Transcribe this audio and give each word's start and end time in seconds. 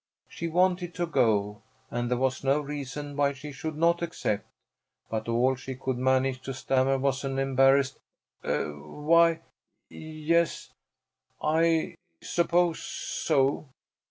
She 0.27 0.47
wanted 0.47 0.95
to 0.95 1.05
go, 1.05 1.61
and 1.91 2.09
there 2.09 2.17
was 2.17 2.43
no 2.43 2.59
reason 2.59 3.15
why 3.15 3.33
she 3.33 3.51
should 3.51 3.77
not 3.77 4.01
accept, 4.01 4.47
but 5.11 5.27
all 5.27 5.53
she 5.53 5.75
could 5.75 5.99
manage 5.99 6.41
to 6.41 6.55
stammer 6.55 6.97
was 6.97 7.23
an 7.23 7.37
embarrassed, 7.37 7.99
"Why, 8.43 9.41
yes 9.89 10.71
I 11.39 11.97
suppose 12.19 12.79
so." 12.81 13.67